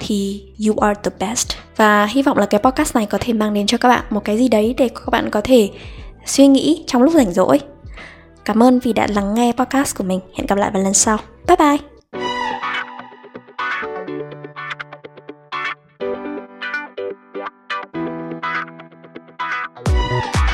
thì 0.00 0.42
you 0.66 0.76
are 0.76 1.00
the 1.02 1.10
best. 1.18 1.48
Và 1.76 2.06
hy 2.06 2.22
vọng 2.22 2.38
là 2.38 2.46
cái 2.46 2.60
podcast 2.60 2.96
này 2.96 3.06
có 3.06 3.18
thể 3.20 3.32
mang 3.32 3.54
đến 3.54 3.66
cho 3.66 3.78
các 3.78 3.88
bạn 3.88 4.04
một 4.10 4.24
cái 4.24 4.38
gì 4.38 4.48
đấy 4.48 4.74
để 4.78 4.88
các 4.88 5.08
bạn 5.10 5.30
có 5.30 5.40
thể 5.40 5.70
suy 6.26 6.46
nghĩ 6.46 6.84
trong 6.86 7.02
lúc 7.02 7.14
rảnh 7.14 7.32
rỗi. 7.32 7.60
Cảm 8.44 8.62
ơn 8.62 8.78
vì 8.78 8.92
đã 8.92 9.06
lắng 9.14 9.34
nghe 9.34 9.52
podcast 9.52 9.96
của 9.98 10.04
mình. 10.04 10.20
Hẹn 10.34 10.46
gặp 10.46 10.58
lại 10.58 10.70
vào 10.70 10.82
lần 10.82 10.94
sau. 10.94 11.18
Bye 11.48 11.56
bye! 11.56 11.95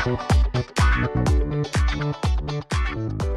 Thank 0.05 0.19
you. 3.21 3.32